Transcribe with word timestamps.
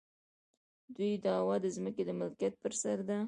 د 0.03 0.03
دوی 0.95 1.11
دعوه 1.25 1.55
د 1.61 1.65
ځمکې 1.75 2.03
د 2.05 2.11
ملکیت 2.19 2.53
پر 2.63 2.73
سر 2.81 2.97
ده. 3.07 3.17